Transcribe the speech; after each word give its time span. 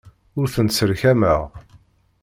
Ur 0.39 0.47
tent-sserkameɣ. 0.53 1.41